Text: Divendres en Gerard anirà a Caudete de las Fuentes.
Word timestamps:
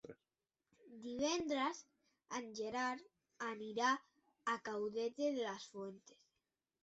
Divendres 1.01 1.81
en 2.39 2.47
Gerard 2.61 3.45
anirà 3.49 3.91
a 4.53 4.55
Caudete 4.69 5.31
de 5.39 5.47
las 5.51 5.69
Fuentes. 5.75 6.19